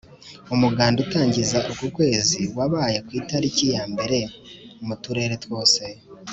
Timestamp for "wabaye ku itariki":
2.57-3.65